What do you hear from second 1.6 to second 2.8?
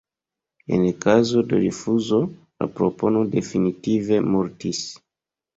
rifuzo, la